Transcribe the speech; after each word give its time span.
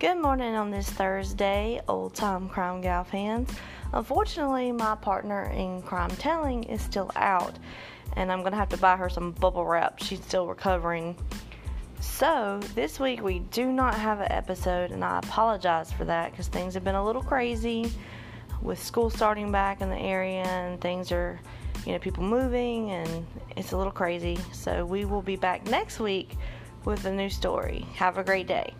Good 0.00 0.16
morning 0.16 0.54
on 0.54 0.70
this 0.70 0.88
Thursday, 0.88 1.78
old 1.86 2.14
time 2.14 2.48
crime 2.48 2.80
gal 2.80 3.04
fans. 3.04 3.50
Unfortunately, 3.92 4.72
my 4.72 4.94
partner 4.94 5.52
in 5.54 5.82
crime 5.82 6.08
telling 6.12 6.64
is 6.64 6.80
still 6.80 7.10
out, 7.16 7.58
and 8.16 8.32
I'm 8.32 8.42
gonna 8.42 8.56
have 8.56 8.70
to 8.70 8.78
buy 8.78 8.96
her 8.96 9.10
some 9.10 9.32
bubble 9.32 9.66
wrap. 9.66 10.02
She's 10.02 10.24
still 10.24 10.46
recovering. 10.46 11.16
So, 12.00 12.60
this 12.74 12.98
week 12.98 13.20
we 13.20 13.40
do 13.50 13.72
not 13.72 13.92
have 13.92 14.20
an 14.20 14.32
episode, 14.32 14.90
and 14.90 15.04
I 15.04 15.18
apologize 15.18 15.92
for 15.92 16.06
that 16.06 16.30
because 16.30 16.48
things 16.48 16.72
have 16.72 16.82
been 16.82 16.94
a 16.94 17.04
little 17.04 17.22
crazy 17.22 17.92
with 18.62 18.82
school 18.82 19.10
starting 19.10 19.52
back 19.52 19.82
in 19.82 19.90
the 19.90 19.98
area, 19.98 20.44
and 20.44 20.80
things 20.80 21.12
are, 21.12 21.38
you 21.84 21.92
know, 21.92 21.98
people 21.98 22.24
moving, 22.24 22.90
and 22.90 23.26
it's 23.54 23.72
a 23.72 23.76
little 23.76 23.92
crazy. 23.92 24.38
So, 24.52 24.82
we 24.82 25.04
will 25.04 25.20
be 25.20 25.36
back 25.36 25.66
next 25.66 26.00
week 26.00 26.38
with 26.86 27.04
a 27.04 27.12
new 27.12 27.28
story. 27.28 27.84
Have 27.96 28.16
a 28.16 28.24
great 28.24 28.46
day. 28.46 28.72